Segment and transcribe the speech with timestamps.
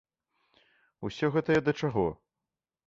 [1.11, 2.07] Усё гэта я да чаго?